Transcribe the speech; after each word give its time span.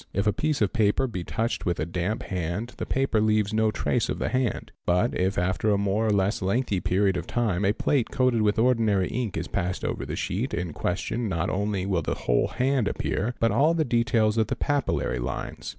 If 0.13 0.25
a 0.25 0.33
piece 0.33 0.63
of 0.63 0.73
paper 0.73 1.05
be 1.05 1.23
touched 1.23 1.63
with 1.67 1.79
a 1.79 1.85
damp 1.85 2.23
hand 2.23 2.73
the 2.77 2.87
paper 2.87 3.21
leaves 3.21 3.53
no 3.53 3.69
trace 3.69 4.09
of 4.09 4.17
the 4.17 4.29
hand; 4.29 4.71
but 4.83 5.15
if 5.15 5.37
after 5.37 5.69
a 5.69 5.77
more 5.77 6.07
or 6.07 6.09
less 6.09 6.41
lengthy 6.41 6.79
period 6.79 7.17
of 7.17 7.27
time 7.27 7.63
a 7.63 7.71
plate 7.71 8.09
coated 8.09 8.41
with 8.41 8.57
ordinary 8.57 9.09
ink 9.09 9.37
is 9.37 9.47
passed 9.47 9.85
over— 9.85 10.03
the 10.07 10.15
sheet 10.15 10.55
in 10.55 10.73
question 10.73 11.29
not 11.29 11.51
only 11.51 11.85
will 11.85 12.01
the 12.01 12.15
whole 12.15 12.47
hand 12.47 12.87
appear 12.87 13.35
but 13.39 13.51
all 13.51 13.75
the 13.75 13.85
details 13.85 14.39
of 14.39 14.47
the 14.47 14.55
papillary 14.55 15.19
lines. 15.19 15.69